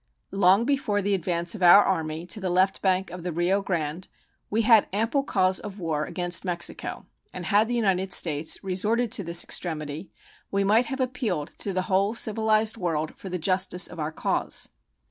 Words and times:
Long 0.31 0.65
before 0.65 1.03
the 1.03 1.13
advance 1.13 1.53
of 1.53 1.61
our 1.61 1.83
Army 1.83 2.25
to 2.25 2.39
the 2.39 2.49
left 2.49 2.81
bank 2.81 3.11
of 3.11 3.21
the 3.21 3.31
Rio 3.31 3.61
Grande 3.61 4.07
we 4.49 4.63
had 4.63 4.87
ample 4.91 5.21
cause 5.21 5.59
of 5.59 5.77
war 5.77 6.05
against 6.05 6.43
Mexico, 6.43 7.05
and 7.31 7.45
had 7.45 7.67
the 7.67 7.75
United 7.75 8.11
States 8.11 8.63
resorted 8.63 9.11
to 9.11 9.23
this 9.23 9.43
extremity 9.43 10.09
we 10.49 10.63
might 10.63 10.87
have 10.87 10.99
appealed 11.01 11.49
to 11.59 11.71
the 11.71 11.83
whole 11.83 12.15
civilized 12.15 12.77
world 12.77 13.13
for 13.15 13.29
the 13.29 13.37
justice 13.37 13.85
of 13.87 13.99
our 13.99 14.11
cause. 14.11 14.69